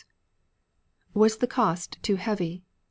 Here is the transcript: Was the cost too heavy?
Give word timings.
Was 1.13 1.37
the 1.37 1.45
cost 1.45 1.99
too 2.01 2.15
heavy? 2.15 2.63